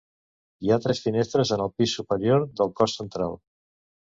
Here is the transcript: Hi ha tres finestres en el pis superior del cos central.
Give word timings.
Hi 0.67 0.71
ha 0.71 0.77
tres 0.85 1.01
finestres 1.03 1.51
en 1.57 1.63
el 1.67 1.71
pis 1.81 1.93
superior 1.99 2.49
del 2.63 2.73
cos 2.81 2.99
central. 3.03 3.39